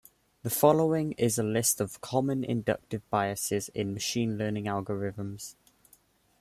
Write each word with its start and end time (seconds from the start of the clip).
The 0.41 0.49
following 0.49 1.11
is 1.11 1.37
a 1.37 1.43
list 1.43 1.79
of 1.79 2.01
common 2.01 2.43
inductive 2.43 3.07
biases 3.11 3.69
in 3.75 3.93
machine 3.93 4.35
learning 4.35 4.63
algorithms. 4.65 5.53